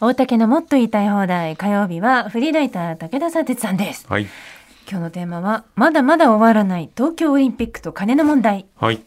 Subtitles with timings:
[0.00, 1.56] 大竹のもっと言いたい放題。
[1.56, 4.06] 火曜日はフリーライター武田さ哲さんです。
[4.08, 4.28] はい。
[4.88, 8.66] 今日のテーマはまだまだ終わらない東京オリンピックと金の問題。
[8.76, 9.02] はい。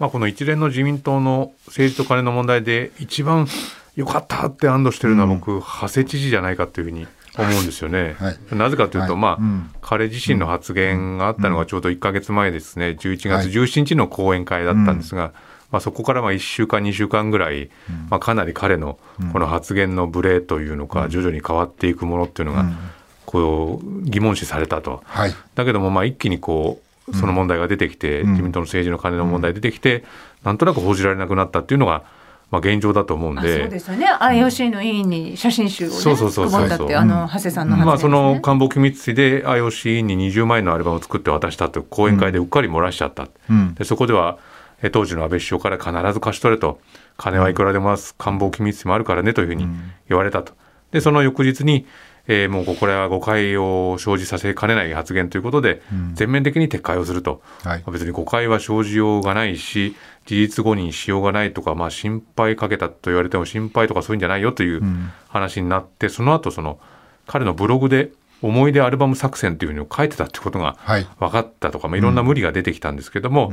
[0.00, 3.46] まあ、この一連の自民党の政治と金の問題で一番
[3.94, 7.06] 良かったって安堵してるのは僕、長谷知事じゃないかというふうに
[7.38, 8.16] 思うんですよね。
[8.18, 8.56] はい。
[8.56, 9.22] なぜかというと、はい。
[9.22, 9.70] まあ、うん。
[9.80, 15.32] 彼自身の発言があったのがちょうど1ヶ月前ですね、11月17日の講演会だったんですが、
[15.72, 17.70] まあ、そこからまあ1週間、2週間ぐらい、
[18.10, 18.98] まあ、かなり彼の
[19.32, 22.66] この発言のブレというのか、徐々に変わっていくものっていうのが、
[23.24, 25.02] こう疑問視されたと。
[25.06, 25.34] はい。
[25.54, 30.04] だけどもまあ一気にこうその問題が出てきて、自民党の政治の金の問題出てきて、
[30.44, 32.04] なんとなく報じられなくなったっていうのが、
[32.52, 33.68] まあ、現状だと思うんあそうで。
[33.68, 34.06] ですよね。
[34.06, 43.74] IOC の委員に写真集をねそうそうそうそう配ったってあの長谷さんのね、まあ、その官房機密費で IOC 委員に20万円のアルバムを作って渡したと講演会でうっかり漏らしちゃった、うん。
[43.74, 44.51] でそこではえ
[44.90, 46.80] 当時の安倍首相から必ず貸し取れと。
[47.16, 49.68] 金はいくらでもます官房機密費もあるからねというふうに
[50.08, 50.54] 言われたと。
[50.90, 51.86] でその翌日に、
[52.26, 55.82] えーもうこれは誤解を生じさせかねない発言ということで、
[56.14, 57.84] 全面的に撤回をすると、はい。
[57.90, 64.82] 別に誤解は生じようがないし事実誤認しようがないとか、まあ、心配かけたと言われても心配とかそういうんじゃないよという
[65.28, 66.78] 話になって、その後その
[67.26, 71.06] 彼のブログで思い出アルバム作戦というふうに書いてたってことがはい。
[71.18, 73.52] 分かったとか、まあ、いろんな無理が出てきたんですけども、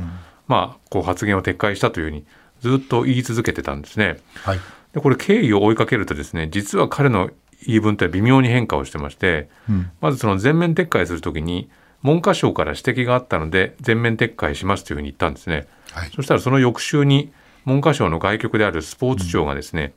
[0.50, 2.24] まあ、こう発言を撤回したというふうに
[2.60, 4.18] ずっと言い続けてたんですね。
[4.42, 4.58] はい。
[4.92, 7.30] でこれ経緯を追いかけるとですね実は彼の
[7.64, 11.70] 言い分って微妙に変化をしてまして、うんまずその全面撤回するときに
[12.02, 15.68] 文科省から指摘があったので全面撤回しますというふうに言ったんですね。
[15.92, 16.10] はい。
[16.16, 17.30] そしたらその翌週に
[17.64, 19.92] 文科省の外局であるスポーツ庁がですね、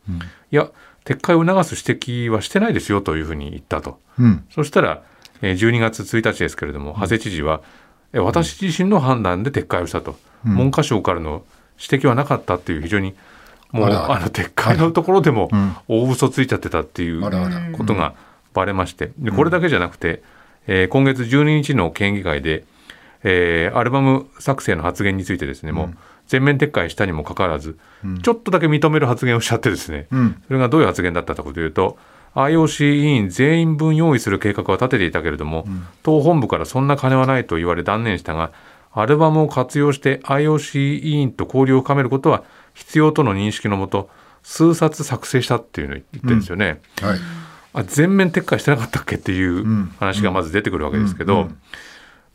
[0.52, 0.70] いや
[1.06, 4.00] 撤回を促す指摘はしてないですよというふうに言ったと。
[4.20, 4.46] うん。
[4.52, 5.02] そしたら
[5.42, 7.83] えー12月1日ですけれども長谷知事は、え
[8.20, 11.44] 私自身の判断で撤回をしたと、文科省からの
[11.80, 13.16] 指摘はなかったっていう非常に
[13.72, 15.78] もうあの撤回のところでもん。
[15.88, 17.22] 大嘘ついちゃってたっていう
[17.76, 18.14] ことが
[18.54, 19.12] バレまして。
[19.18, 20.22] でこれだけじゃなくて、
[20.68, 22.66] えー今月12日の県議会で、
[23.24, 25.98] えーアルバム作成の発言についてですね、もう
[26.28, 27.78] 全面撤回したにもかかわらず、
[28.22, 30.44] ちょっとだけ認める発言をしちゃってですね、うん。
[30.48, 31.98] それがどういう発言だったかというと
[32.36, 35.66] IOC 委員全員分用意する計画は立てていたけれども、
[36.02, 38.52] 党本部からそんな金はないと言われ断念したが
[38.92, 42.44] アルバムを活用して IOC 委員と交流を深めることは
[42.74, 44.10] 必要との認識のもと
[44.44, 46.82] 数冊作成したっていうのを言ってるんですよね。
[47.02, 47.20] はい。
[47.76, 49.66] あ全面撤回してなかったっけっていう
[49.98, 51.50] 話がまず出てくるわけですけど、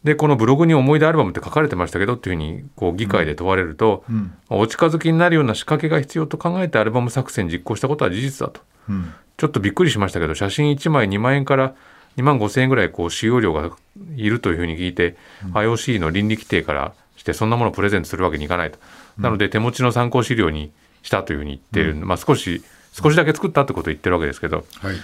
[0.02, 4.04] でこのブログに思い出アルバムって書かれてましたけどっていうふうにこう議会で問われると、
[4.48, 9.12] お近づきになるような仕掛けが必要と考えてアルバム作戦実行したことは事実だと、うん。
[9.38, 11.74] ちょっとびっくりしましたけど写真1枚2万円から
[12.16, 13.70] 2万5千円ぐらいこう使用料が
[14.16, 15.16] いるというふうに聞いて、
[15.52, 18.78] IOC の倫理規定からしてそんなものをプレゼントするわけにいかないと、
[19.16, 20.72] なので手持ちの参考資料に
[21.02, 24.96] したというふうに言ってる、まあ、少し少しだけ作ったってことを言ってるわけですけどはい。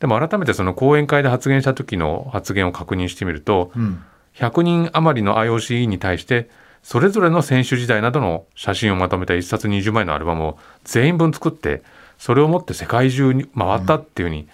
[0.00, 4.02] でも改めてその講演会で発言した時の発言を確認してみると、うん。
[4.34, 6.50] 100人余りの IOC 委員に対して
[6.82, 11.82] それぞれの選手時代などの写真をまとめた1冊20枚のアルバムを全員分作って
[12.20, 14.46] それを持って世界中に回ったっていうふうに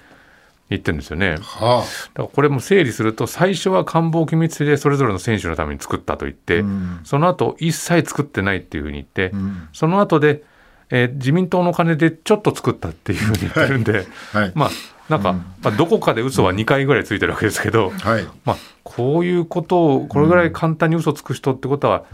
[0.70, 1.32] 言ってるんですよね。
[1.32, 1.84] だかは
[2.14, 10.44] らこれも整理すると最初は官房機密費でそれぞれの選手のために作ったと言って、んその後一切作ってないっていうふうに言って、んその後で、
[10.90, 14.38] えー自民党の金でちょっと作ったっていうふうに言ってるんで、あ。
[14.38, 14.52] はい。
[14.54, 14.70] まあ
[15.08, 18.26] なんか、まあ、どこかで嘘は2回ぐらいついてるわけですけど、はい。
[18.44, 22.04] まあ、こういうことをこれぐらい簡単に嘘つく人ってことは、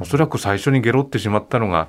[0.00, 1.88] おそらく最初にゲロってしまったのが、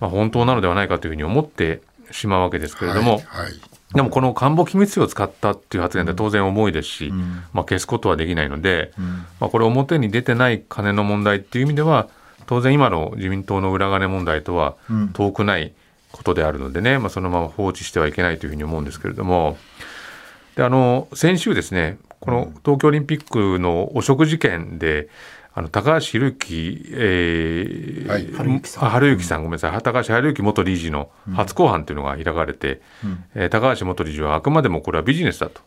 [0.00, 3.22] まあ、本当なのではないかというふうに思ってしまうわけですけれども、はい。
[3.44, 3.52] はい。
[3.94, 7.12] でもこの官房機密費を使ったっていう発言って当然重いですし、
[7.52, 8.92] まあ、消すことはできないので、
[9.40, 12.08] まあ、これ表に出てない金の問題っていう意味では
[12.46, 14.76] 当然今の自民党の裏金問題とは
[15.12, 15.72] 遠くない
[16.12, 19.56] ことであるのでね、まあ、そのまま放置してはいけないというふうに思うんですけれども。
[20.56, 25.08] であの先週ですねこの東京オリンピックの汚職事件で
[25.52, 28.26] あの高橋博之、えーはい。
[28.32, 28.84] 春之さん。
[28.84, 29.82] あ春之さんごめんなさい。
[29.82, 32.80] 高橋春之元理事の初公判というのが開かれて、
[33.34, 35.60] えー高橋元理事はあくまでもこれはビジネスだと。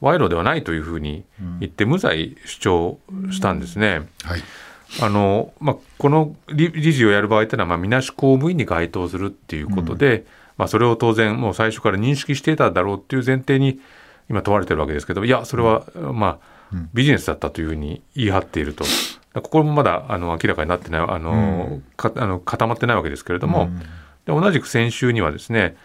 [0.00, 1.24] 賄賂ではないというふうに
[1.60, 2.98] 言って無罪主張
[3.30, 4.08] したんですね。
[4.24, 4.42] はい。
[5.00, 10.24] あのまあ、この理理事をやる場合というのは、まあ、みなし公務員に該当するっていうことで、
[10.56, 13.78] まあ、それを当然もう最初から認識していただろうっていう前提に
[14.28, 16.38] 今問われてるわけですけどいやそれは、まあ、
[16.94, 18.84] ビジネスだったというふうに言い張っていると。
[19.32, 23.70] ここもまだあの明らかになってないあの、かあの固まってないわけですけれども、
[24.26, 25.76] で同じく先週にはですね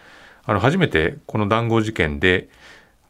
[0.45, 2.49] あの初めてこの談合事件で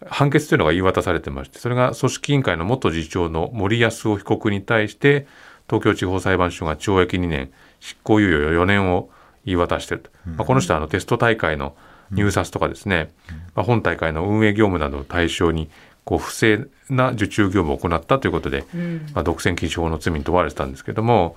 [0.06, 5.25] 判決というのが言い渡されてましてそれが組織委員会の元次長の森康夫被告に対して
[5.68, 9.10] 東京地方裁判所が懲役2年執行猶予4年を
[9.45, 11.75] 言い渡していると、まあ、この人はあのテスト大会の
[12.12, 13.12] 入札とかですね、
[13.56, 15.69] まあ、本大会の運営業務などを対象に
[16.06, 19.10] こう不正な受注業務を行ったということで、うん。
[19.13, 21.36] まあ、独占禁止法の罪に問われてたんですけども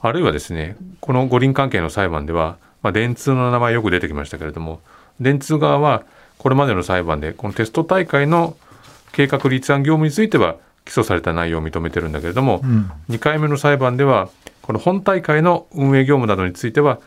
[0.00, 4.80] あるいはですねこの五輪関係の裁判では、まあ、電通の名前よく出てきましたけれども
[5.20, 6.02] 電通側は
[6.38, 8.56] これまでの裁判でこのテスト大会の
[9.12, 12.90] 計画立案業務については起訴された内容を認めてるんだけれども、うん。
[13.08, 14.28] 2回目の裁判では
[14.62, 16.98] この本大会の運営業務などについては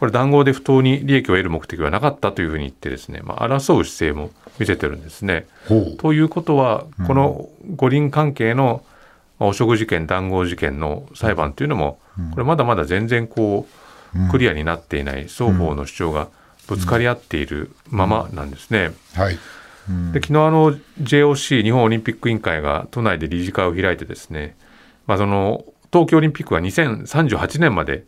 [0.00, 5.46] これ談合で不当に利益を得る目的はなかったというふうに言ってですね、まあ、争う姿勢も見せてるんですね。
[5.98, 8.82] ということはこの五輪関係の
[9.38, 11.98] まあ汚職事件談合事件の裁判というのも
[12.32, 13.66] これまだまだ全然こ
[14.14, 16.28] うクリアになっていない双方の主張が
[16.66, 18.92] ぶつかり合っているままなんですね。
[20.12, 20.72] で昨日あの
[21.02, 24.56] JOC 日本オリンピック委員会が都内で理事会を開いてですね、
[25.06, 28.04] まあ、その東京オリンピックは2038年まではい。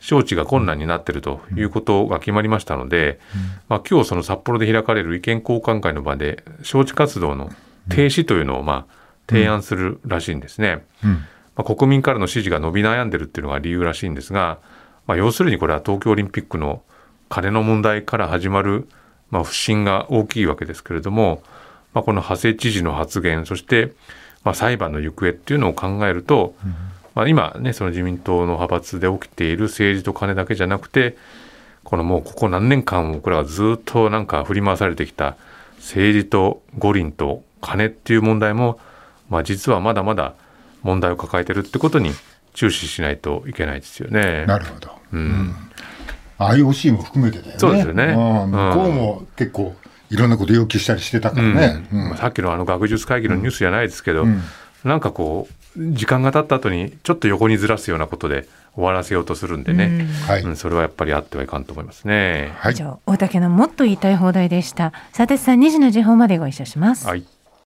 [0.00, 3.20] 招致が困難になっているということが決まりましたので、
[3.68, 7.50] まあ、今日その札幌で開かれる意見交換会の場で招致活動の
[7.88, 10.84] 停止というのをまあ提案するらしいんですね。
[11.04, 11.10] うん。
[11.56, 14.58] まあ、国民からの支持が伸び悩んでるっていうのが理由らしいんですが、
[15.06, 16.82] まあ、要するにこれは東京オリンピックの
[17.28, 18.88] 金の問題から始まる、
[19.30, 21.42] まあ、不信が大きいわけですけれども、
[21.94, 23.92] まあ、この長谷知事の発言そして、
[24.42, 26.54] まあ、裁判の行方っていうのを考えると、
[27.14, 31.16] まあ、今ねその自民党の派閥で起きている政治と金だけじゃなくて
[31.84, 35.36] このもうここ何年間僕らはずっとなんか振り回されてきた
[35.78, 38.78] 政治と五輪と金っていう問題も、
[39.28, 40.34] まあ、実はまだまだ
[40.82, 42.12] 問題を抱えてるってことに
[42.54, 44.44] 注視しないといけないですよね。
[44.46, 44.90] なるほど。
[45.12, 45.54] うん、
[46.38, 47.58] IOC も含めてだよね。
[47.58, 49.74] そうですよねうん向こうも結構
[50.10, 51.86] いろんなこと要求したりしてたからね。
[51.92, 54.42] うんうんまあさっきのあの学術会議のニュースじゃないですけど、ん
[54.84, 60.42] なんかこう時間が経った後にちょっと横にずらすようなことで終わらせようとするんでね、はい。
[60.42, 62.52] うんそれはやっぱりあってはいかんと思いますね。
[62.56, 62.76] はい以。
[62.76, 67.24] 上大竹のもっと言いたい放題でした佐哲さん2時の時報までご一緒しますはい